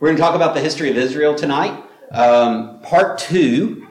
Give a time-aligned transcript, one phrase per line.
[0.00, 1.84] We're going to talk about the history of Israel tonight.
[2.10, 3.86] Um, part two.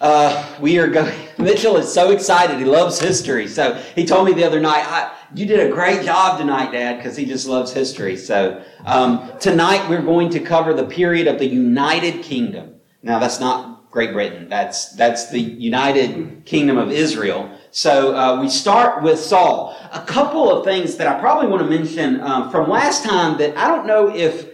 [0.00, 1.14] Uh, we are going.
[1.38, 2.58] Mitchell is so excited.
[2.58, 3.46] He loves history.
[3.46, 7.14] So he told me the other night, "You did a great job tonight, Dad," because
[7.14, 8.16] he just loves history.
[8.16, 12.76] So um, tonight we're going to cover the period of the United Kingdom.
[13.02, 14.48] Now that's not Great Britain.
[14.48, 17.50] That's that's the United Kingdom of Israel.
[17.70, 19.76] So uh, we start with Saul.
[19.92, 23.56] A couple of things that I probably want to mention um, from last time that
[23.58, 24.51] I don't know if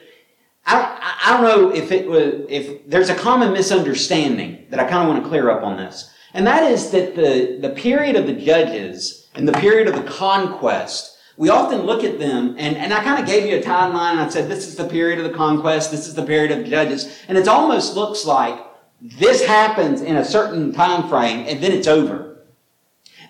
[0.69, 5.02] I, I don't know if it was if there's a common misunderstanding that I kind
[5.02, 8.27] of want to clear up on this, and that is that the the period of
[8.27, 11.16] the judges and the period of the conquest.
[11.38, 14.20] We often look at them, and, and I kind of gave you a timeline, and
[14.23, 16.69] I said, this is the period of the conquest, this is the period of the
[16.69, 18.59] judges, and it almost looks like
[19.01, 22.41] this happens in a certain time frame, and then it's over.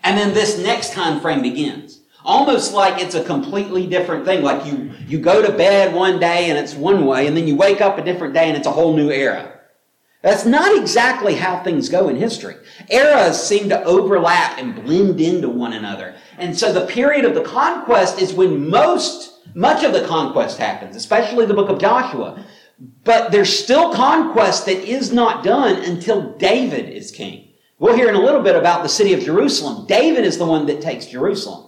[0.02, 2.00] And then this next time frame begins.
[2.28, 4.42] Almost like it's a completely different thing.
[4.42, 7.56] Like you, you go to bed one day and it's one way, and then you
[7.56, 9.58] wake up a different day and it's a whole new era.
[10.20, 12.56] That's not exactly how things go in history.
[12.90, 16.16] Eras seem to overlap and blend into one another.
[16.36, 20.96] And so the period of the conquest is when most, much of the conquest happens,
[20.96, 22.44] especially the book of Joshua.
[23.04, 27.54] But there's still conquest that is not done until David is king.
[27.78, 29.86] We'll hear in a little bit about the city of Jerusalem.
[29.86, 31.67] David is the one that takes Jerusalem.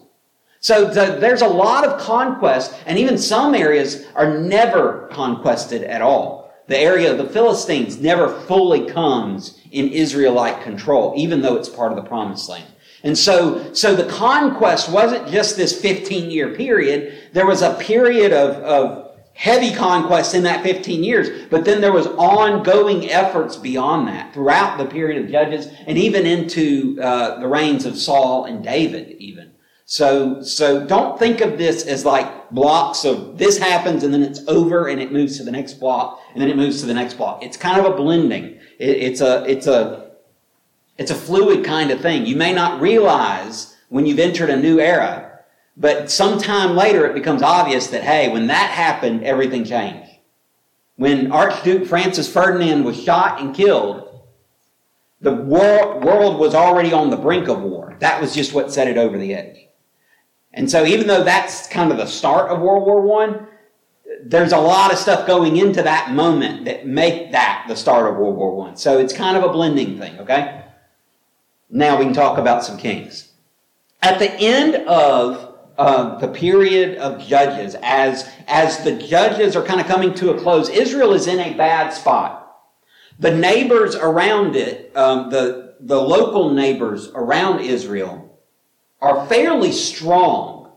[0.61, 6.03] So the, there's a lot of conquest, and even some areas are never conquested at
[6.03, 6.53] all.
[6.67, 11.93] The area of the Philistines never fully comes in Israelite control, even though it's part
[11.93, 12.71] of the promised land.
[13.03, 17.31] And so, so the conquest wasn't just this 15 year period.
[17.33, 21.93] There was a period of, of heavy conquest in that 15 years, but then there
[21.93, 27.49] was ongoing efforts beyond that throughout the period of Judges and even into uh, the
[27.49, 29.53] reigns of Saul and David even.
[29.91, 34.41] So, so don't think of this as like blocks of this happens and then it's
[34.47, 37.15] over and it moves to the next block and then it moves to the next
[37.15, 37.43] block.
[37.43, 38.61] It's kind of a blending.
[38.79, 40.13] It, it's a, it's a,
[40.97, 42.25] it's a fluid kind of thing.
[42.25, 45.41] You may not realize when you've entered a new era,
[45.77, 50.09] but sometime later it becomes obvious that, hey, when that happened, everything changed.
[50.95, 54.21] When Archduke Francis Ferdinand was shot and killed,
[55.21, 57.97] the world was already on the brink of war.
[57.99, 59.67] That was just what set it over the edge.
[60.53, 63.47] And so even though that's kind of the start of World War One,
[64.23, 68.17] there's a lot of stuff going into that moment that make that the start of
[68.17, 68.77] World War One.
[68.77, 70.65] So it's kind of a blending thing, okay?
[71.71, 73.33] Now we can talk about some kings.
[74.03, 79.81] At the end of uh, the period of judges, as, as the judges are kind
[79.81, 82.59] of coming to a close, Israel is in a bad spot.
[83.19, 88.30] The neighbors around it, um, the, the local neighbors around Israel,
[89.01, 90.73] are fairly strong,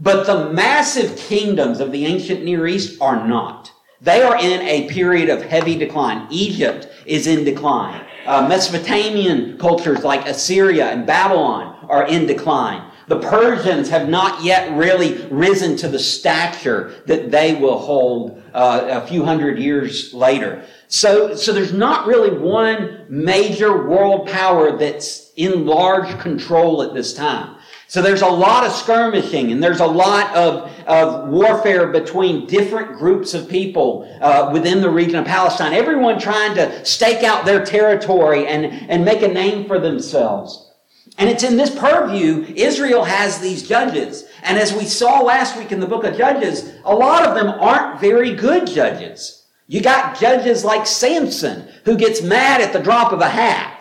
[0.00, 3.72] but the massive kingdoms of the ancient Near East are not.
[4.00, 6.26] They are in a period of heavy decline.
[6.30, 8.04] Egypt is in decline.
[8.26, 12.88] Uh, Mesopotamian cultures like Assyria and Babylon are in decline.
[13.08, 19.00] The Persians have not yet really risen to the stature that they will hold uh,
[19.02, 20.62] a few hundred years later.
[20.88, 27.14] So, so there's not really one major world power that's in large control at this
[27.14, 27.56] time.
[27.90, 32.98] So there's a lot of skirmishing and there's a lot of, of warfare between different
[32.98, 35.72] groups of people uh, within the region of Palestine.
[35.72, 40.70] Everyone trying to stake out their territory and, and make a name for themselves.
[41.16, 44.28] And it's in this purview, Israel has these judges.
[44.42, 47.48] And as we saw last week in the book of Judges, a lot of them
[47.48, 49.46] aren't very good judges.
[49.66, 53.77] You got judges like Samson, who gets mad at the drop of a hat.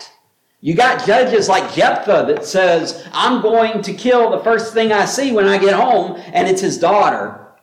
[0.60, 5.06] You got judges like Jephthah that says, I'm going to kill the first thing I
[5.06, 7.54] see when I get home, and it's his daughter.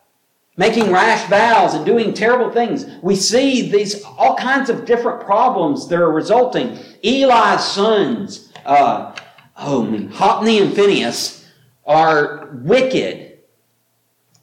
[0.57, 2.87] Making rash vows and doing terrible things.
[3.03, 6.79] We see these all kinds of different problems that are resulting.
[7.03, 9.17] Eli's sons, uh,
[9.57, 11.45] oh, Hophni and Phineas
[11.85, 13.41] are wicked.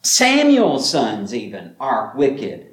[0.02, 2.71] Samuel's sons, even, are wicked.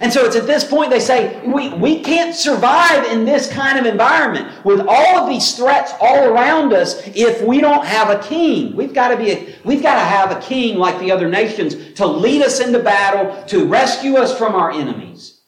[0.00, 3.78] And so it's at this point they say, we, we can't survive in this kind
[3.78, 8.22] of environment with all of these threats all around us if we don't have a
[8.22, 8.76] king.
[8.76, 11.94] We've got to be, a, we've got to have a king like the other nations
[11.94, 15.40] to lead us into battle, to rescue us from our enemies.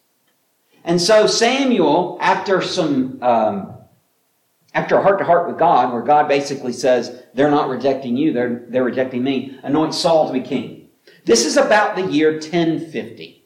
[0.83, 3.75] And so Samuel, after some, um,
[4.75, 8.33] after a heart to heart with God, where God basically says, they're not rejecting you,
[8.33, 10.89] they're, they're rejecting me, anoint Saul to be king.
[11.25, 13.40] This is about the year 1050.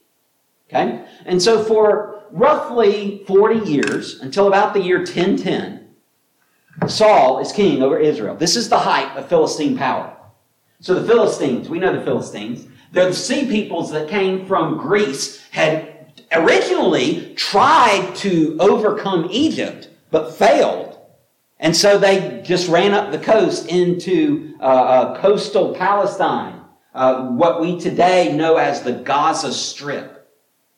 [0.67, 1.05] Okay?
[1.25, 5.87] And so for roughly 40 years, until about the year 1010,
[6.87, 8.35] Saul is king over Israel.
[8.35, 10.15] This is the height of Philistine power.
[10.81, 15.43] So the Philistines, we know the Philistines, they're The sea peoples that came from Greece
[15.51, 20.97] had originally tried to overcome Egypt, but failed.
[21.59, 26.61] And so they just ran up the coast into uh, uh, coastal Palestine,
[26.93, 30.14] uh, what we today know as the Gaza Strip,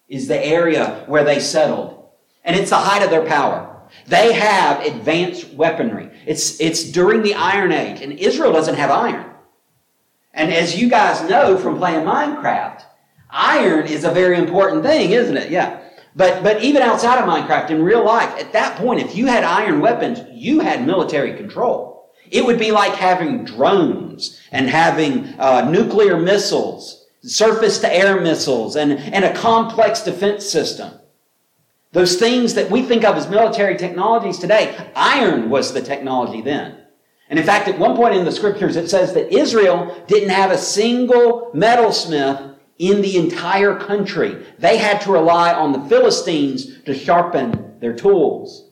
[0.08, 2.10] is the area where they settled.
[2.44, 3.78] And it's the height of their power.
[4.08, 6.10] They have advanced weaponry.
[6.26, 9.34] It's, it's during the Iron Age, and Israel doesn't have iron.
[10.34, 12.84] And as you guys know from playing Minecraft,
[13.30, 15.52] iron is a very important thing, isn't it?
[15.52, 15.82] Yeah.
[16.16, 19.44] But, but even outside of Minecraft, in real life, at that point, if you had
[19.44, 22.12] iron weapons, you had military control.
[22.30, 28.76] It would be like having drones and having uh, nuclear missiles, surface to air missiles,
[28.76, 30.94] and, and a complex defense system.
[31.92, 36.78] Those things that we think of as military technologies today, iron was the technology then.
[37.30, 40.52] And in fact, at one point in the scriptures, it says that Israel didn't have
[40.52, 44.46] a single metalsmith in the entire country.
[44.60, 48.70] They had to rely on the Philistines to sharpen their tools.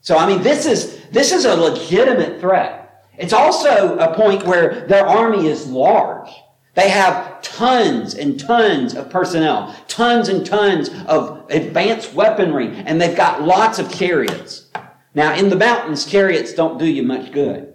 [0.00, 3.04] So, I mean, this is, this is a legitimate threat.
[3.18, 6.30] It's also a point where their army is large.
[6.76, 13.16] They have tons and tons of personnel, tons and tons of advanced weaponry, and they've
[13.16, 14.66] got lots of chariots.
[15.14, 17.72] Now, in the mountains, chariots don't do you much good.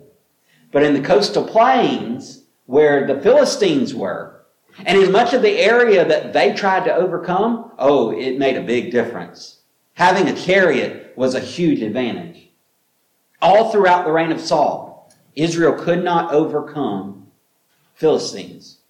[0.71, 4.45] But in the coastal plains, where the Philistines were,
[4.85, 8.61] and in much of the area that they tried to overcome, oh, it made a
[8.61, 9.61] big difference.
[9.95, 12.49] Having a chariot was a huge advantage.
[13.41, 17.31] All throughout the reign of Saul, Israel could not overcome
[17.95, 18.80] Philistines.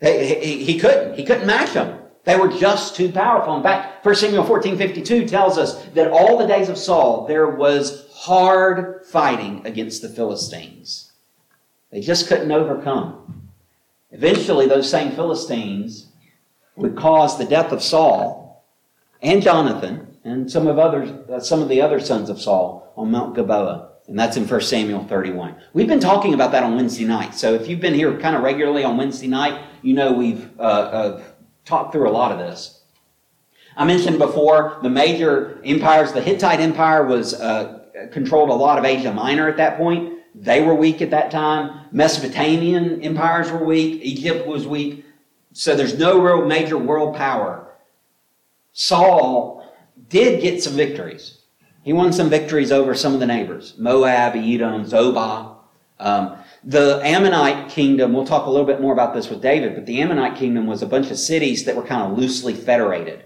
[0.00, 1.16] He, he couldn't.
[1.16, 1.98] He couldn't match them.
[2.24, 3.56] They were just too powerful.
[3.56, 7.48] In fact, 1 Samuel 14 52 tells us that all the days of Saul, there
[7.48, 11.12] was hard fighting against the Philistines.
[11.90, 13.48] They just couldn't overcome.
[14.12, 16.08] Eventually, those same Philistines
[16.76, 18.64] would cause the death of Saul
[19.22, 23.10] and Jonathan and some of others, uh, some of the other sons of Saul on
[23.10, 23.88] Mount Gilboa.
[24.08, 25.54] And that's in 1 Samuel 31.
[25.72, 27.34] We've been talking about that on Wednesday night.
[27.34, 30.62] So if you've been here kind of regularly on Wednesday night, you know we've uh,
[30.62, 31.22] uh,
[31.64, 32.82] talked through a lot of this.
[33.76, 36.12] I mentioned before the major empires.
[36.12, 37.80] The Hittite Empire was uh,
[38.12, 40.18] controlled a lot of Asia Minor at that point.
[40.34, 41.86] They were weak at that time.
[41.92, 44.00] Mesopotamian empires were weak.
[44.02, 45.04] Egypt was weak.
[45.52, 47.72] So there's no real major world power.
[48.72, 49.66] Saul
[50.08, 51.38] did get some victories.
[51.82, 55.56] He won some victories over some of the neighbors Moab, Edom, Zobah.
[55.98, 59.86] Um, the Ammonite kingdom, we'll talk a little bit more about this with David, but
[59.86, 63.24] the Ammonite kingdom was a bunch of cities that were kind of loosely federated.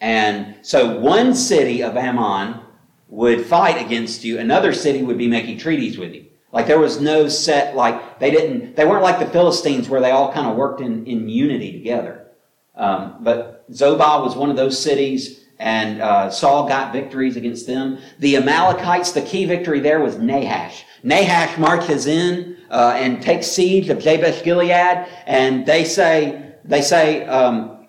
[0.00, 2.60] And so one city of Ammon
[3.08, 6.26] would fight against you, another city would be making treaties with you.
[6.52, 10.10] Like there was no set, like they didn't, they weren't like the Philistines where they
[10.10, 12.26] all kind of worked in, in unity together.
[12.76, 17.98] Um, but Zobah was one of those cities, and uh, Saul got victories against them.
[18.18, 20.84] The Amalekites, the key victory there was Nahash.
[21.04, 27.24] Nahash marches in uh, and takes siege of Jabesh Gilead, and they say, they say,
[27.26, 27.86] um,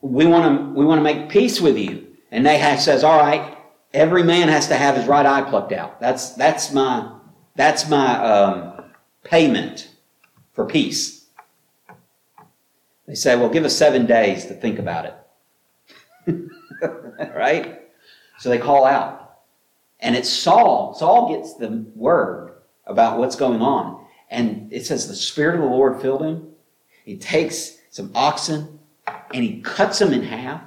[0.00, 2.06] we want to we want to make peace with you.
[2.32, 3.56] And Nahash says, all right,
[3.94, 6.00] every man has to have his right eye plucked out.
[6.00, 7.12] That's that's my
[7.54, 8.84] that's my um,
[9.22, 9.88] payment
[10.52, 11.26] for peace.
[13.06, 15.14] They say, well, give us seven days to think about
[16.26, 16.50] it.
[17.36, 17.82] right?
[18.38, 19.25] So they call out.
[20.00, 20.94] And it's Saul.
[20.94, 22.52] Saul gets the word
[22.86, 24.04] about what's going on.
[24.30, 26.48] And it says the Spirit of the Lord filled him.
[27.04, 28.78] He takes some oxen
[29.32, 30.62] and he cuts them in half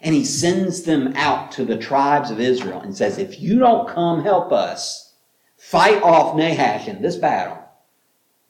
[0.00, 3.88] and he sends them out to the tribes of Israel and says, If you don't
[3.88, 5.14] come help us
[5.56, 7.58] fight off Nahash in this battle,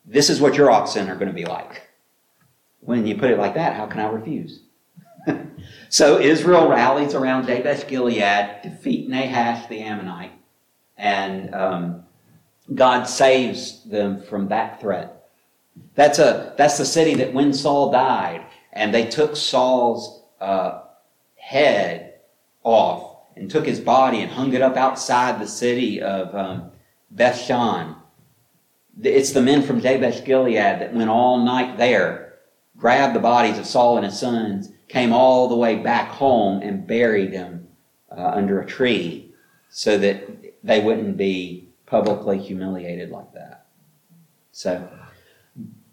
[0.05, 1.87] this is what your oxen are going to be like.
[2.81, 4.61] When you put it like that, how can I refuse?
[5.89, 10.31] So Israel rallies around Jabesh Gilead, defeat Nahash the Ammonite,
[10.97, 12.03] and um,
[12.75, 15.27] God saves them from that threat.
[15.95, 20.81] That's a that's the city that when Saul died, and they took Saul's uh,
[21.37, 22.19] head
[22.63, 26.71] off and took his body and hung it up outside the city of um,
[27.15, 27.95] Bethshan.
[29.01, 32.35] It's the men from Jabesh Gilead that went all night there,
[32.77, 36.85] grabbed the bodies of Saul and his sons, came all the way back home and
[36.85, 37.67] buried him
[38.11, 39.33] uh, under a tree
[39.69, 40.27] so that
[40.63, 43.67] they wouldn't be publicly humiliated like that.
[44.51, 44.89] So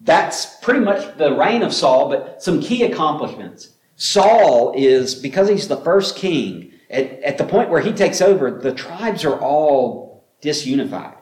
[0.01, 3.71] that's pretty much the reign of Saul, but some key accomplishments.
[3.97, 8.51] Saul is, because he's the first king, at, at the point where he takes over,
[8.51, 11.17] the tribes are all disunified.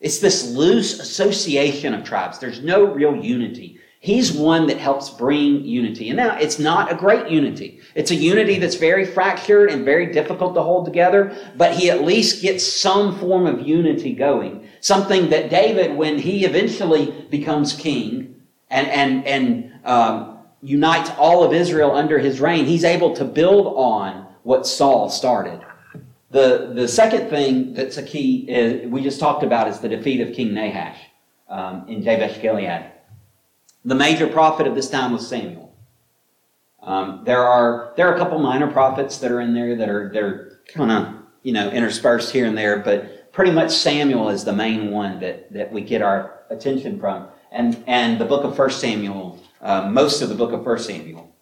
[0.00, 2.38] It's this loose association of tribes.
[2.38, 3.79] There's no real unity.
[4.02, 6.08] He's one that helps bring unity.
[6.08, 7.80] And now it's not a great unity.
[7.94, 12.02] It's a unity that's very fractured and very difficult to hold together, but he at
[12.02, 14.66] least gets some form of unity going.
[14.80, 18.40] Something that David, when he eventually becomes king
[18.70, 23.66] and, and, and um, unites all of Israel under his reign, he's able to build
[23.76, 25.60] on what Saul started.
[26.30, 30.22] The, the second thing that's a key is, we just talked about is the defeat
[30.22, 30.96] of King Nahash
[31.50, 32.92] um, in Jabesh Gilead.
[33.84, 35.74] The major prophet of this time was Samuel.
[36.82, 40.10] Um, there are there are a couple minor prophets that are in there that are
[40.12, 44.52] they're kind of you know interspersed here and there, but pretty much Samuel is the
[44.52, 47.28] main one that that we get our attention from.
[47.52, 51.34] And and the book of First Samuel, uh, most of the book of First Samuel,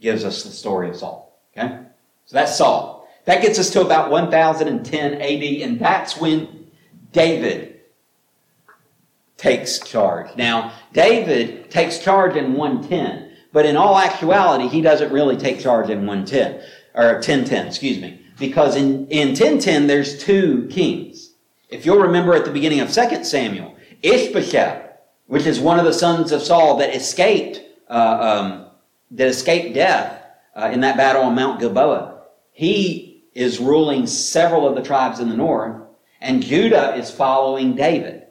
[0.00, 1.40] gives us the story of Saul.
[1.56, 1.78] Okay,
[2.26, 3.08] so that's Saul.
[3.24, 5.20] That gets us to about 1010 AD,
[5.62, 6.68] and that's when
[7.12, 7.75] David
[9.46, 10.36] takes charge.
[10.36, 15.88] Now, David takes charge in 110, but in all actuality, he doesn't really take charge
[15.88, 16.60] in 110,
[16.94, 21.34] or 1010, excuse me, because in, in 1010, there's two kings.
[21.68, 24.82] If you'll remember at the beginning of 2 Samuel, Ishbosheth,
[25.28, 28.66] which is one of the sons of Saul that escaped, uh, um,
[29.12, 30.24] that escaped death
[30.56, 35.28] uh, in that battle on Mount Gilboa, he is ruling several of the tribes in
[35.28, 35.82] the north,
[36.20, 38.25] and Judah is following David.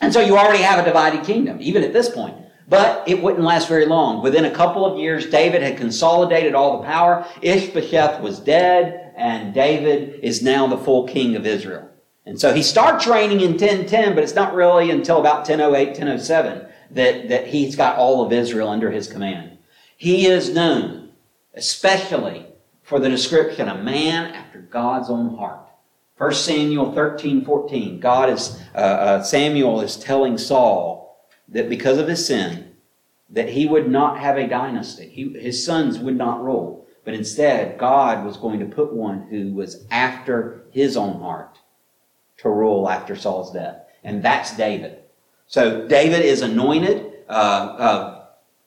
[0.00, 2.36] And so you already have a divided kingdom, even at this point.
[2.66, 4.22] But it wouldn't last very long.
[4.22, 7.26] Within a couple of years, David had consolidated all the power.
[7.42, 11.88] Ishbosheth was dead, and David is now the full king of Israel.
[12.26, 16.66] And so he starts reigning in 1010, but it's not really until about 1008, 1007
[16.92, 19.58] that, that he's got all of Israel under his command.
[19.96, 21.10] He is known,
[21.54, 22.46] especially
[22.82, 25.63] for the description, a man after God's own heart.
[26.24, 28.00] 1 Samuel 13, 14.
[28.00, 32.72] God is, uh, uh, Samuel is telling Saul that because of his sin,
[33.28, 35.06] that he would not have a dynasty.
[35.06, 36.86] He, his sons would not rule.
[37.04, 41.58] But instead, God was going to put one who was after his own heart
[42.38, 43.82] to rule after Saul's death.
[44.02, 45.00] And that's David.
[45.46, 47.12] So David is anointed.
[47.28, 48.13] Uh, uh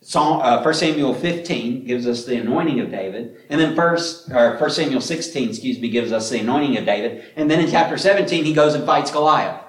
[0.01, 3.37] Psalm, uh, 1 Samuel 15 gives us the anointing of David.
[3.49, 7.25] And then first, or 1 Samuel 16, excuse me, gives us the anointing of David.
[7.35, 9.61] And then in chapter 17, he goes and fights Goliath.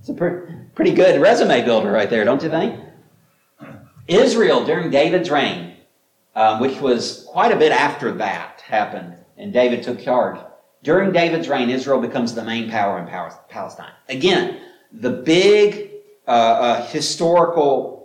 [0.00, 2.80] It's a pre- pretty good resume builder right there, don't you think?
[4.06, 5.74] Israel during David's reign,
[6.36, 10.38] um, which was quite a bit after that happened, and David took charge.
[10.84, 13.08] During David's reign, Israel becomes the main power in
[13.48, 13.92] Palestine.
[14.08, 14.60] Again,
[14.92, 15.90] the big
[16.28, 17.95] uh, uh, historical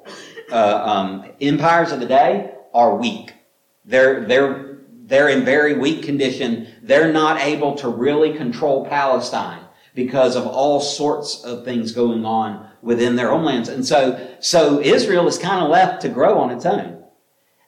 [0.52, 3.34] uh, um, empires of the day are weak.
[3.86, 6.68] They're, they're, they're in very weak condition.
[6.82, 12.70] They're not able to really control Palestine because of all sorts of things going on
[12.82, 13.70] within their homelands.
[13.70, 17.04] And so, so Israel is kind of left to grow on its own.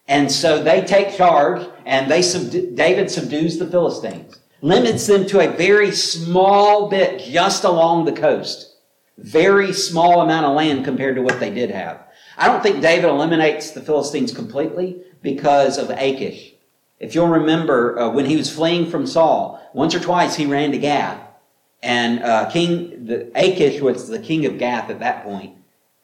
[0.08, 5.40] And so they take charge and they subdu- David subdues the Philistines, limits them to
[5.40, 8.70] a very small bit just along the coast.
[9.18, 12.08] Very small amount of land compared to what they did have.
[12.38, 16.54] I don't think David eliminates the Philistines completely because of Achish.
[17.00, 20.72] If you'll remember, uh, when he was fleeing from Saul, once or twice he ran
[20.72, 21.20] to Gath,
[21.82, 25.58] and uh, King the, Achish was the king of Gath at that point,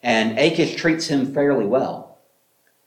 [0.03, 2.17] and Achish treats him fairly well.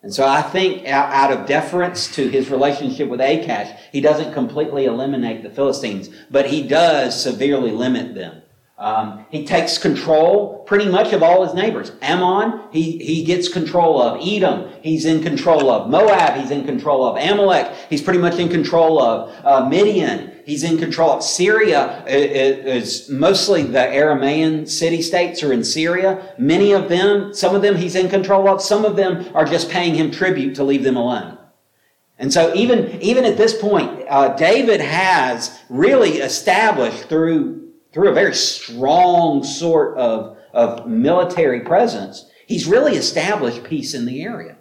[0.02, 4.84] And so I think out of deference to his relationship with Achish, he doesn't completely
[4.84, 8.41] eliminate the Philistines, but he does severely limit them.
[8.78, 11.92] Um, he takes control pretty much of all his neighbors.
[12.02, 14.20] Ammon, he, he gets control of.
[14.26, 15.88] Edom, he's in control of.
[15.88, 17.16] Moab, he's in control of.
[17.16, 19.32] Amalek, he's pretty much in control of.
[19.44, 21.22] Uh, Midian, he's in control of.
[21.22, 26.34] Syria is mostly the Aramaean city states are in Syria.
[26.38, 28.60] Many of them, some of them he's in control of.
[28.60, 31.38] Some of them are just paying him tribute to leave them alone.
[32.18, 37.61] And so even, even at this point, uh, David has really established through
[37.92, 44.22] through a very strong sort of, of military presence, he's really established peace in the
[44.22, 44.56] area.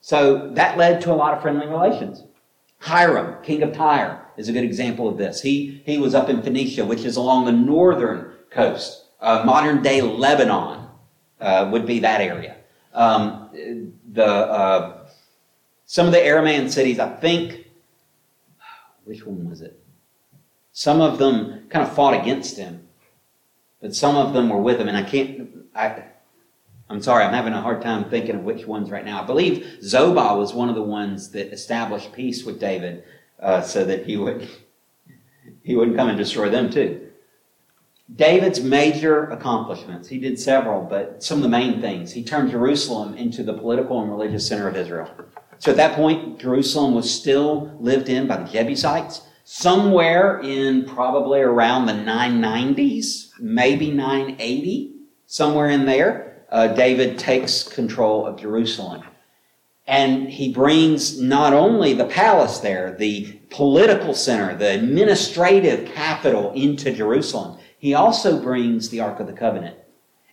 [0.00, 2.22] So that led to a lot of friendly relations.
[2.78, 5.40] Hiram, king of Tyre, is a good example of this.
[5.40, 9.06] He, he was up in Phoenicia, which is along the northern coast.
[9.20, 10.88] Uh, modern day Lebanon
[11.40, 12.56] uh, would be that area.
[12.92, 13.48] Um,
[14.12, 15.08] the, uh,
[15.86, 17.66] some of the Aramaean cities, I think,
[19.04, 19.80] which one was it?
[20.76, 22.86] Some of them kind of fought against him,
[23.80, 24.88] but some of them were with him.
[24.88, 26.02] And I can't, I,
[26.90, 29.22] I'm sorry, I'm having a hard time thinking of which ones right now.
[29.22, 33.04] I believe Zobah was one of the ones that established peace with David
[33.40, 34.50] uh, so that he would
[35.62, 37.08] he wouldn't come and destroy them too.
[38.14, 42.12] David's major accomplishments, he did several, but some of the main things.
[42.12, 45.10] He turned Jerusalem into the political and religious center of Israel.
[45.58, 49.22] So at that point, Jerusalem was still lived in by the Jebusites.
[49.48, 54.96] Somewhere in probably around the 990s, maybe 980,
[55.28, 59.04] somewhere in there, uh, David takes control of Jerusalem.
[59.86, 66.90] And he brings not only the palace there, the political center, the administrative capital into
[66.92, 69.76] Jerusalem, he also brings the Ark of the Covenant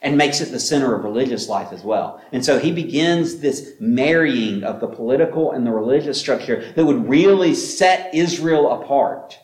[0.03, 2.21] and makes it the center of religious life as well.
[2.33, 7.07] And so he begins this marrying of the political and the religious structure that would
[7.07, 9.39] really set Israel apart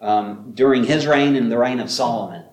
[0.00, 2.44] um, during his reign and the reign of Solomon.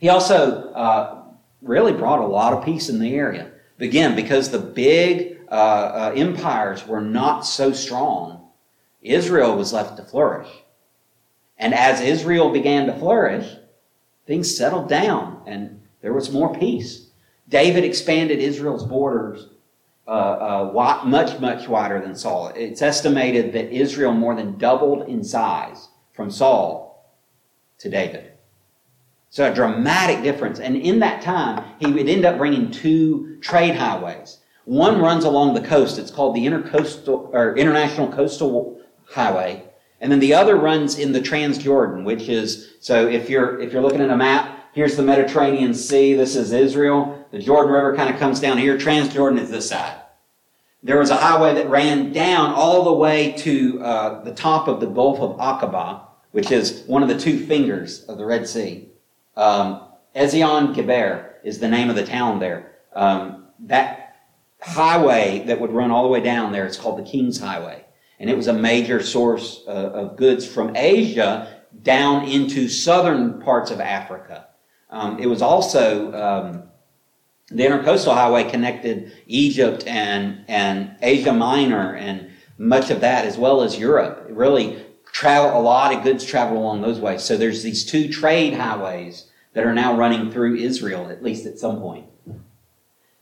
[0.00, 1.22] He also uh,
[1.62, 3.52] really brought a lot of peace in the area.
[3.78, 8.48] Again, because the big uh, uh, empires were not so strong,
[9.02, 10.48] Israel was left to flourish.
[11.58, 13.48] And as Israel began to flourish,
[14.26, 17.08] things settled down and there was more peace.
[17.48, 19.48] David expanded Israel's borders
[20.06, 22.52] uh, uh, much, much wider than Saul.
[22.54, 27.12] It's estimated that Israel more than doubled in size from Saul
[27.78, 28.34] to David.
[29.30, 30.60] So a dramatic difference.
[30.60, 34.38] And in that time, he would end up bringing two trade highways.
[34.64, 35.98] One runs along the coast.
[35.98, 39.64] It's called the Intercoastal or International Coastal Highway.
[40.00, 43.82] And then the other runs in the Transjordan, which is so if you're if you're
[43.82, 47.26] looking at a map, here's the Mediterranean Sea, this is Israel.
[47.32, 48.76] The Jordan River kind of comes down here.
[48.76, 49.98] Transjordan is this side.
[50.82, 54.80] There was a highway that ran down all the way to uh, the top of
[54.80, 56.02] the Gulf of Aqaba,
[56.32, 58.90] which is one of the two fingers of the Red Sea.
[59.34, 59.80] Um,
[60.14, 62.72] Ezion Geber is the name of the town there.
[62.92, 64.16] Um, that
[64.60, 66.66] highway that would run all the way down there.
[66.66, 67.86] It's called the King's Highway.
[68.20, 73.70] And it was a major source uh, of goods from Asia down into southern parts
[73.70, 74.45] of Africa.
[74.90, 76.62] Um, it was also um,
[77.48, 83.62] the intercoastal highway connected Egypt and, and Asia Minor and much of that, as well
[83.62, 84.26] as Europe.
[84.28, 87.22] It really travel a lot of goods travel along those ways.
[87.22, 91.58] So there's these two trade highways that are now running through Israel, at least at
[91.58, 92.06] some point.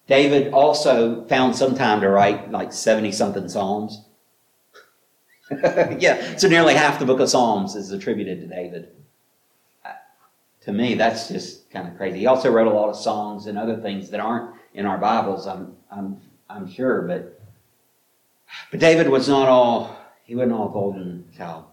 [0.06, 4.02] David also found some time to write like 70 something Psalms.
[5.50, 8.88] yeah, so nearly half the book of Psalms is attributed to David.
[10.64, 12.20] To me, that's just kind of crazy.
[12.20, 15.46] He also wrote a lot of songs and other things that aren't in our Bibles,
[15.46, 17.40] I'm, I'm, I'm sure, but,
[18.70, 21.66] but David was not all, he wasn't all golden child.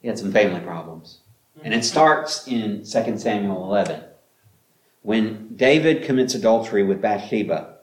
[0.00, 1.20] He had some family problems.
[1.62, 4.02] And it starts in 2 Samuel 11.
[5.02, 7.78] When David commits adultery with Bathsheba,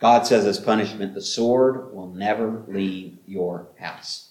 [0.00, 4.29] God says as punishment, the sword will never leave your house.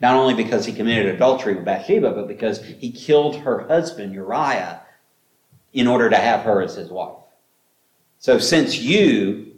[0.00, 4.82] Not only because he committed adultery with Bathsheba, but because he killed her husband, Uriah,
[5.72, 7.16] in order to have her as his wife.
[8.18, 9.54] So since you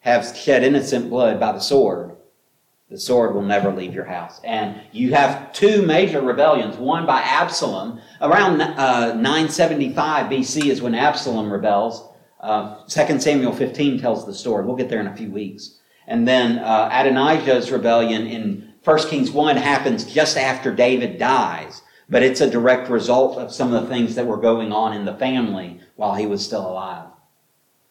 [0.00, 2.16] have shed innocent blood by the sword,
[2.90, 4.40] the sword will never leave your house.
[4.42, 8.00] And you have two major rebellions, one by Absalom.
[8.20, 12.08] Around uh, 975 BC is when Absalom rebels.
[12.40, 14.64] Uh, 2 Samuel 15 tells the story.
[14.64, 15.78] We'll get there in a few weeks.
[16.08, 21.82] And then uh, Adonijah's rebellion in 1 Kings 1 happens just after David dies.
[22.08, 25.04] But it's a direct result of some of the things that were going on in
[25.04, 27.06] the family while he was still alive.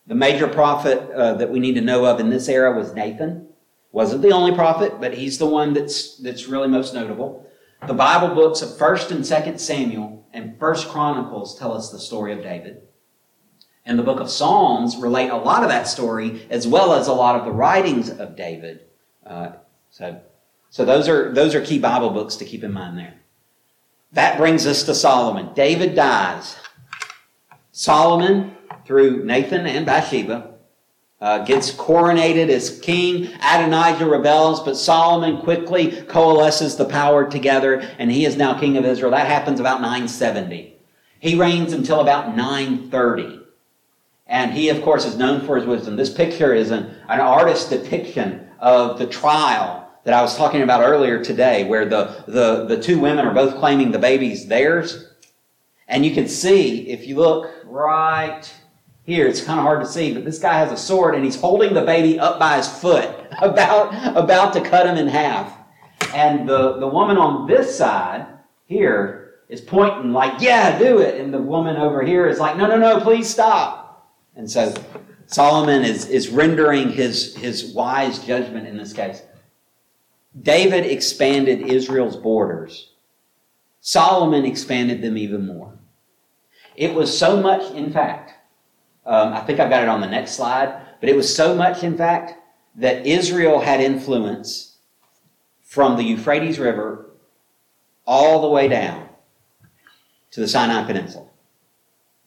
[0.08, 3.48] The major prophet uh, that we need to know of in this era was Nathan.
[3.92, 7.48] Wasn't the only prophet, but he's the one that's, that's really most notable.
[7.88, 12.34] The Bible books of 1st and 2nd Samuel and 1st Chronicles tell us the story
[12.34, 12.82] of David.
[13.86, 17.14] And the book of Psalms relate a lot of that story as well as a
[17.14, 18.82] lot of the writings of David.
[19.26, 19.54] Uh,
[19.90, 20.22] so,
[20.70, 23.16] so those are, those are key Bible books to keep in mind there.
[24.12, 25.54] That brings us to Solomon.
[25.54, 26.58] David dies.
[27.72, 28.56] Solomon,
[28.86, 30.54] through Nathan and Bathsheba,
[31.22, 33.28] uh, gets coronated as king.
[33.42, 38.86] Adonijah rebels, but Solomon quickly coalesces the power together, and he is now king of
[38.86, 39.12] Israel.
[39.12, 40.76] That happens about 970.
[41.20, 43.42] He reigns until about 930.
[44.28, 45.96] And he, of course, is known for his wisdom.
[45.96, 50.82] This picture is an, an artist's depiction of the trial that I was talking about
[50.82, 55.10] earlier today, where the, the, the two women are both claiming the baby's theirs.
[55.88, 58.50] And you can see, if you look right
[59.10, 59.28] here.
[59.28, 61.74] It's kind of hard to see, but this guy has a sword and he's holding
[61.74, 63.10] the baby up by his foot,
[63.42, 65.58] about, about to cut him in half.
[66.14, 68.28] And the, the woman on this side
[68.66, 71.20] here is pointing like, yeah, do it.
[71.20, 74.08] And the woman over here is like, no, no, no, please stop.
[74.36, 74.74] And so
[75.26, 79.22] Solomon is, is rendering his, his wise judgment in this case.
[80.40, 82.92] David expanded Israel's borders.
[83.82, 85.74] Solomon expanded them even more.
[86.76, 88.34] It was so much, in fact,
[89.06, 91.84] um, I think I've got it on the next slide, but it was so much,
[91.84, 92.34] in fact,
[92.76, 94.78] that Israel had influence
[95.62, 97.10] from the Euphrates River
[98.06, 99.10] all the way down
[100.32, 101.28] to the Sinai Peninsula.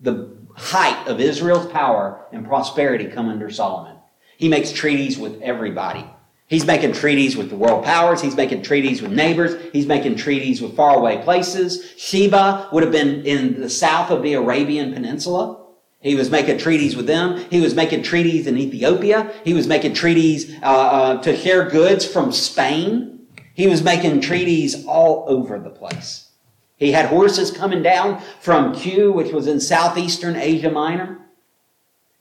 [0.01, 3.97] The height of Israel's power and prosperity come under Solomon.
[4.37, 6.05] He makes treaties with everybody.
[6.53, 8.21] He's making treaties with the world powers.
[8.21, 9.59] He's making treaties with neighbors.
[9.73, 11.95] He's making treaties with faraway places.
[11.97, 15.65] Sheba would have been in the south of the Arabian Peninsula.
[16.01, 17.43] He was making treaties with them.
[17.49, 19.33] He was making treaties in Ethiopia.
[19.47, 23.29] He was making treaties uh, uh, to share goods from Spain.
[23.55, 26.33] He was making treaties all over the place.
[26.77, 31.22] He had horses coming down from Kue, which was in southeastern Asia Minor.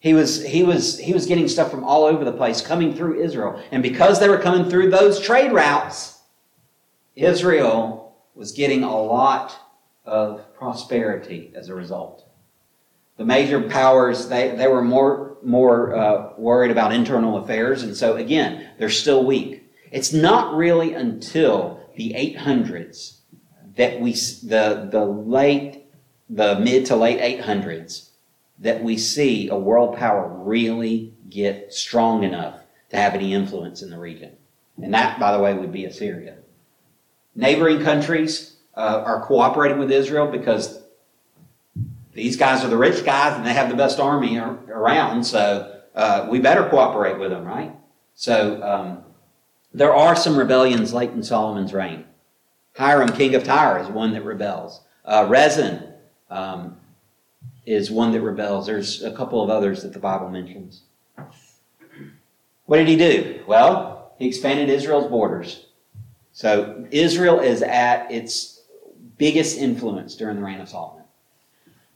[0.01, 3.21] He was, he, was, he was getting stuff from all over the place coming through
[3.21, 3.61] Israel.
[3.71, 6.17] And because they were coming through those trade routes,
[7.15, 9.55] Israel was getting a lot
[10.03, 12.27] of prosperity as a result.
[13.17, 17.83] The major powers, they, they were more, more uh, worried about internal affairs.
[17.83, 19.71] And so, again, they're still weak.
[19.91, 23.19] It's not really until the 800s
[23.75, 25.85] that we, the, the late,
[26.27, 28.10] the mid to late 800s,
[28.61, 33.89] that we see a world power really get strong enough to have any influence in
[33.89, 34.35] the region.
[34.81, 36.37] And that, by the way, would be Assyria.
[37.35, 40.81] Neighboring countries uh, are cooperating with Israel because
[42.13, 46.27] these guys are the rich guys and they have the best army around, so uh,
[46.29, 47.73] we better cooperate with them, right?
[48.15, 49.03] So um,
[49.73, 52.05] there are some rebellions late in Solomon's reign.
[52.75, 54.81] Hiram, king of Tyre, is one that rebels.
[55.05, 55.93] Uh, Rezin
[56.29, 56.77] um,
[57.65, 58.65] is one that rebels.
[58.65, 60.83] There's a couple of others that the Bible mentions.
[62.65, 63.43] What did he do?
[63.47, 65.67] Well, he expanded Israel's borders.
[66.31, 68.61] So Israel is at its
[69.17, 71.03] biggest influence during the reign of Solomon.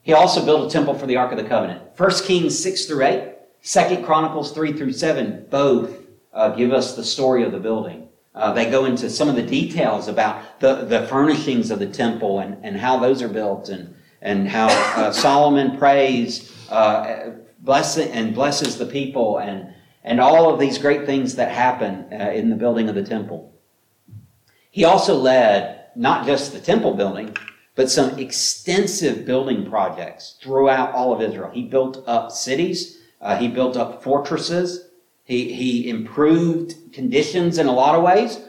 [0.02, 1.82] He also built a temple for the Ark of the Covenant.
[1.98, 5.98] 1 Kings 6 through 8, 2 Chronicles 3 through 7 both
[6.34, 8.10] uh, give us the story of the building.
[8.36, 12.40] Uh, they go into some of the details about the, the furnishings of the temple
[12.40, 14.68] and, and how those are built and, and how
[15.00, 19.72] uh, Solomon prays uh, bless and blesses the people and,
[20.04, 23.54] and all of these great things that happen uh, in the building of the temple.
[24.72, 27.38] He also led not just the temple building,
[27.76, 31.52] but some extensive building projects throughout all of Israel.
[31.52, 34.90] He built up cities, uh, he built up fortresses,
[35.24, 38.40] he, he improved conditions in a lot of ways.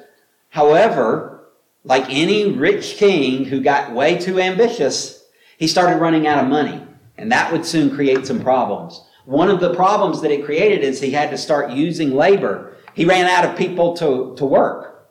[0.49, 1.49] However,
[1.85, 5.16] like any rich king who got way too ambitious,
[5.59, 6.83] he started running out of money.
[7.19, 9.03] And that would soon create some problems.
[9.25, 12.77] One of the problems that it created is he had to start using labor.
[12.95, 15.09] He ran out of people to, to work.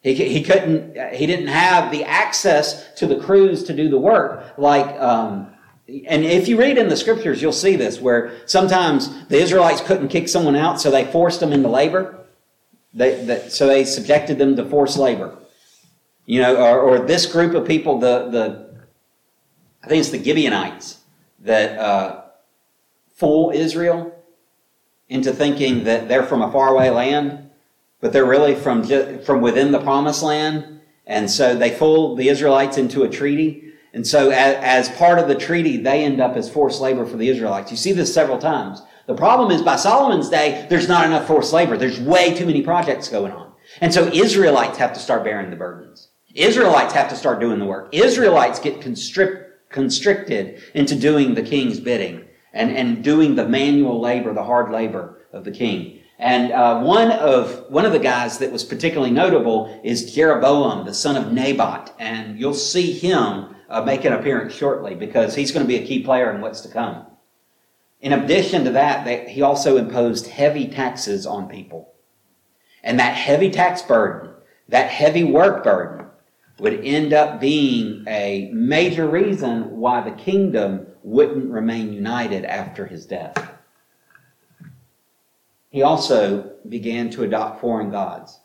[0.00, 4.54] He, he couldn't, he didn't have the access to the crews to do the work
[4.56, 5.52] like, um,
[5.88, 10.08] and if you read in the scriptures, you'll see this where sometimes the Israelites couldn't
[10.08, 12.26] kick someone out, so they forced them into labor.
[12.92, 15.36] They, they, so they subjected them to forced labor.
[16.26, 18.67] You know, or, or, this group of people, the, the
[19.88, 21.00] I think it's the Gibeonites
[21.40, 22.22] that uh,
[23.14, 24.14] fool Israel
[25.08, 27.50] into thinking that they're from a faraway land,
[28.00, 28.84] but they're really from
[29.24, 34.06] from within the promised land, and so they fool the Israelites into a treaty and
[34.06, 37.28] so, as, as part of the treaty, they end up as forced labor for the
[37.28, 37.70] Israelites.
[37.70, 38.82] You see this several times.
[39.06, 41.76] The problem is by Solomon's day, there's not enough forced labor.
[41.76, 43.52] There's way too many projects going on.
[43.80, 46.10] And so Israelites have to start bearing the burdens.
[46.34, 47.88] Israelites have to start doing the work.
[47.92, 54.32] Israelites get constrict, constricted into doing the king's bidding and, and doing the manual labor,
[54.32, 56.00] the hard labor of the king.
[56.18, 60.94] And uh, one of one of the guys that was particularly notable is Jeroboam, the
[60.94, 65.64] son of Nebat, and you'll see him uh, make an appearance shortly because he's going
[65.64, 67.06] to be a key player in what's to come.
[68.00, 71.94] In addition to that, they, he also imposed heavy taxes on people.
[72.82, 74.32] And that heavy tax burden,
[74.68, 75.97] that heavy work burden,
[76.58, 83.06] would end up being a major reason why the kingdom wouldn't remain united after his
[83.06, 83.52] death.
[85.70, 88.40] He also began to adopt foreign gods.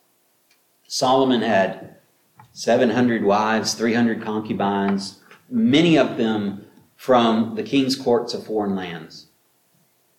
[0.88, 1.96] Solomon had
[2.52, 9.28] 700 wives, 300 concubines, many of them from the king's courts of foreign lands.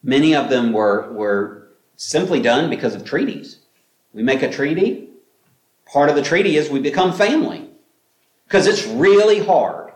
[0.03, 3.61] Many of them were, were simply done because of treaties.
[4.13, 5.11] We make a treaty.
[5.87, 7.71] Part of the treaty is we become family.
[8.55, 9.91] Because it's really hard.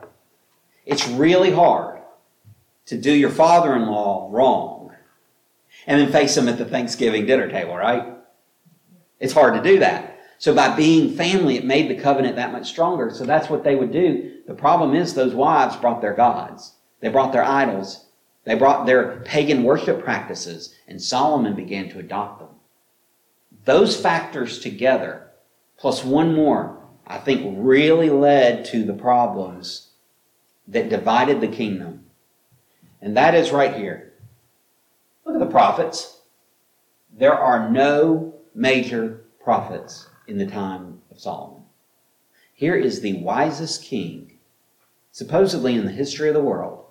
[0.85, 2.01] It's really hard
[2.87, 4.91] to do your father in law wrong
[5.87, 8.15] and then face him at the Thanksgiving dinner table, right?
[9.21, 10.19] It's hard to do that.
[10.39, 13.13] So by being family, it made the covenant that much stronger.
[13.13, 14.39] So that's what they would do.
[14.49, 16.73] The problem is those wives brought their gods.
[16.99, 18.07] They brought their idols.
[18.43, 22.49] They brought their pagan worship practices, and Solomon began to adopt them.
[23.67, 25.29] Those factors together,
[25.77, 26.78] plus one more,
[27.09, 29.89] I think really led to the problems
[30.69, 32.05] that divided the kingdom.
[33.01, 34.13] And that is right here.
[35.25, 36.21] Look at the prophets.
[37.17, 41.63] There are no major prophets in the time of Solomon.
[42.53, 44.39] Here is the wisest king,
[45.11, 46.85] supposedly in the history of the world,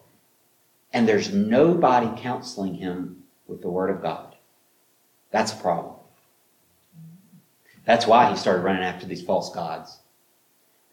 [0.92, 4.36] and there's nobody counseling him with the Word of God.
[5.30, 5.96] That's a problem.
[7.86, 10.00] That's why he started running after these false gods.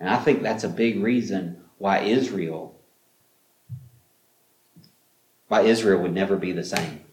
[0.00, 2.74] And I think that's a big reason why Israel
[5.48, 7.04] why Israel would never be the same.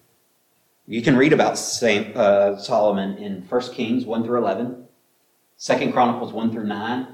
[0.87, 4.87] You can read about uh, Solomon in 1 Kings 1 through 11,
[5.59, 7.07] 2 Chronicles 1 through 9.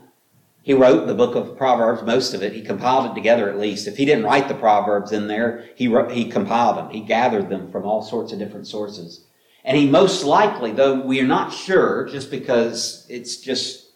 [0.63, 2.53] He wrote the book of Proverbs, most of it.
[2.53, 3.87] He compiled it together at least.
[3.87, 6.89] If he didn't write the Proverbs in there, he, wrote, he compiled them.
[6.89, 9.25] He gathered them from all sorts of different sources.
[9.63, 13.91] And he most likely, though we are not sure, just because it's just,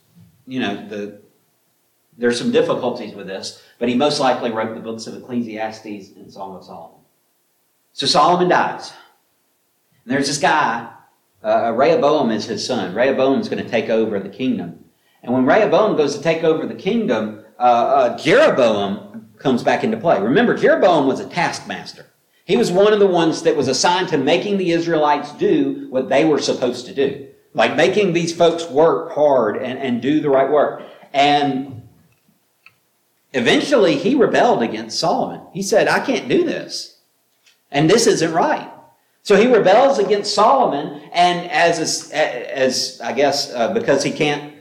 [0.45, 1.21] you know, the
[2.21, 6.31] there's some difficulties with this, but he most likely wrote the books of Ecclesiastes and
[6.31, 6.99] Song of Solomon.
[7.93, 8.93] So Solomon dies.
[10.05, 10.87] And there's this guy,
[11.43, 12.93] uh, Rehoboam is his son.
[12.93, 14.85] Rehoboam's going to take over the kingdom.
[15.23, 19.97] And when Rehoboam goes to take over the kingdom, uh, uh, Jeroboam comes back into
[19.97, 20.21] play.
[20.21, 22.05] Remember, Jeroboam was a taskmaster.
[22.45, 26.09] He was one of the ones that was assigned to making the Israelites do what
[26.09, 27.29] they were supposed to do.
[27.55, 30.83] Like making these folks work hard and, and do the right work.
[31.13, 31.80] And
[33.33, 35.41] eventually he rebelled against Solomon.
[35.53, 36.99] He said, I can't do this.
[37.71, 38.69] And this isn't right.
[39.23, 44.51] So he rebels against Solomon, and as, as I guess, uh, because he can't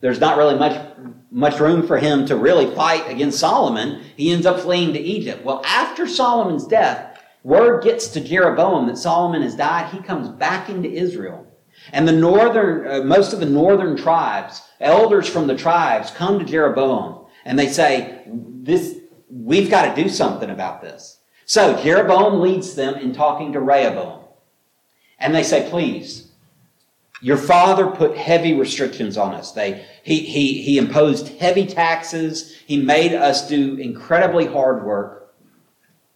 [0.00, 0.86] there's not really much
[1.32, 4.02] much room for him to really fight against Solomon.
[4.16, 5.44] He ends up fleeing to Egypt.
[5.44, 9.94] Well, after Solomon's death, word gets to Jeroboam that Solomon has died.
[9.94, 11.46] He comes back into Israel.
[11.92, 16.44] And the northern, uh, most of the northern tribes, elders from the tribes come to
[16.44, 18.98] Jeroboam and they say, this,
[19.30, 21.18] we've got to do something about this.
[21.44, 24.24] So Jeroboam leads them in talking to Rehoboam.
[25.18, 26.30] And they say, please,
[27.20, 29.52] your father put heavy restrictions on us.
[29.52, 32.56] They, he, he, he imposed heavy taxes.
[32.66, 35.34] He made us do incredibly hard work.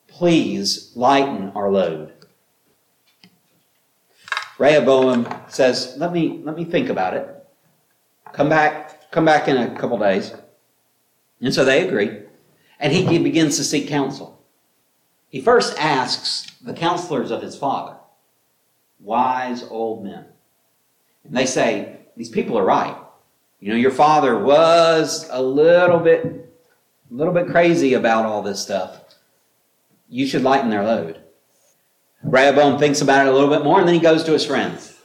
[0.07, 2.13] Please lighten our load.
[4.57, 7.29] Rehoboam says, let me, let me think about it.
[8.33, 10.33] Come back, come back in a couple days.
[11.45, 12.21] And so they agree.
[12.81, 14.43] And he begins to seek counsel.
[15.29, 17.97] He first asks the counselors of his father,
[18.99, 20.25] wise old men.
[21.23, 22.97] And they say, These people are right.
[23.61, 28.63] You know, your father was a little bit, a little bit crazy about all this
[28.63, 29.03] stuff.
[30.09, 31.21] You should lighten their load.
[32.23, 34.99] Rehoboam thinks about it a little bit more and then he goes to his friends.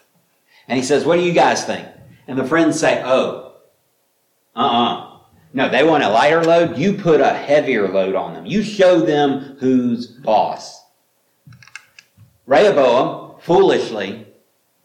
[0.70, 1.86] And he says, What do you guys think?
[2.28, 3.56] And the friends say, Oh,
[4.56, 5.06] uh uh-uh.
[5.06, 5.09] uh
[5.54, 6.78] No, they want a lighter load.
[6.78, 8.46] You put a heavier load on them.
[8.46, 10.84] You show them who's boss.
[12.46, 14.28] Rehoboam foolishly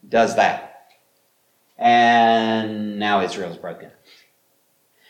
[0.08, 0.74] does that
[1.78, 3.90] and now Israel's broken.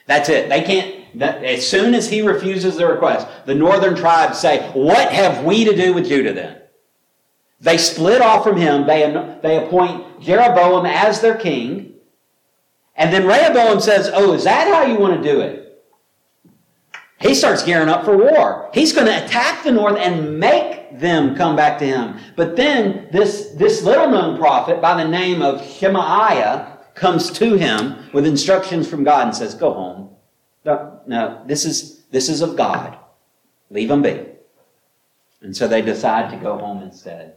[0.06, 0.48] That's it.
[0.48, 5.12] They can't, that, as soon as he refuses the request, the northern tribes say, What
[5.12, 6.60] have we to do with Judah then?
[7.60, 8.86] They split off from him.
[8.86, 11.93] They, they appoint Jeroboam as their king.
[12.96, 15.64] And then Rehoboam says, Oh, is that how you want to do it?
[17.20, 18.70] He starts gearing up for war.
[18.74, 22.18] He's going to attack the north and make them come back to him.
[22.36, 28.10] But then this, this little known prophet by the name of Shemaiah comes to him
[28.12, 30.10] with instructions from God and says, Go home.
[30.64, 32.98] No, no, this is, this is of God.
[33.70, 34.26] Leave them be.
[35.40, 37.34] And so they decide to go home instead.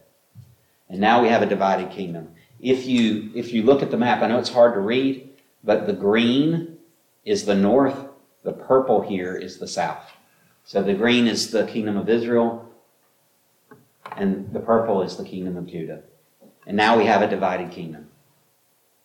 [0.89, 2.29] And now we have a divided kingdom.
[2.59, 5.26] If you, if you look at the map, I know it's hard to read,
[5.63, 6.77] but the green
[7.25, 8.07] is the north
[8.47, 10.13] the purple here is the south.
[10.63, 12.71] So the green is the kingdom of Israel,
[14.15, 16.03] and the purple is the kingdom of Judah.
[16.65, 18.09] And now we have a divided kingdom.